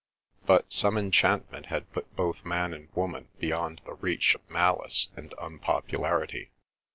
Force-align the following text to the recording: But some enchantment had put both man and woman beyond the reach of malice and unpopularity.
But 0.47 0.71
some 0.73 0.97
enchantment 0.97 1.67
had 1.67 1.91
put 1.93 2.15
both 2.15 2.43
man 2.43 2.73
and 2.73 2.89
woman 2.95 3.27
beyond 3.37 3.81
the 3.85 3.93
reach 3.93 4.33
of 4.33 4.41
malice 4.49 5.09
and 5.15 5.31
unpopularity. 5.37 6.49